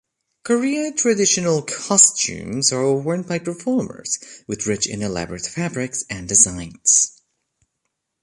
[0.43, 7.21] Korean traditional costumes are worn by performers, with rich and elaborate fabrics and designs.